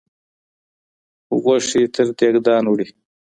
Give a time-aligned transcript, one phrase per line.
[1.41, 2.87] غوښي تر دېګدان وړي